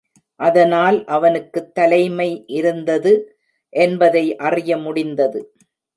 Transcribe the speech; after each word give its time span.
அதனால் 0.39 0.97
அவனுக்குத் 1.05 1.75
தலைமை 1.75 2.43
இருந்தது 2.47 3.13
என்பதை 3.73 4.35
அறிய 4.37 4.77
முடிந்தது. 4.77 5.41